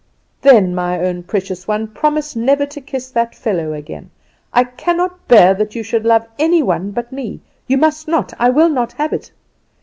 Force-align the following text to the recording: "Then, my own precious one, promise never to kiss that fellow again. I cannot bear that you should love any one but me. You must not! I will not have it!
"Then, 0.41 0.73
my 0.73 0.97
own 0.99 1.21
precious 1.21 1.67
one, 1.67 1.87
promise 1.87 2.35
never 2.35 2.65
to 2.65 2.81
kiss 2.81 3.11
that 3.11 3.35
fellow 3.35 3.71
again. 3.73 4.09
I 4.51 4.63
cannot 4.63 5.27
bear 5.27 5.53
that 5.53 5.75
you 5.75 5.83
should 5.83 6.05
love 6.05 6.25
any 6.39 6.63
one 6.63 6.89
but 6.89 7.11
me. 7.11 7.41
You 7.67 7.77
must 7.77 8.07
not! 8.07 8.33
I 8.39 8.49
will 8.49 8.69
not 8.69 8.93
have 8.93 9.13
it! 9.13 9.29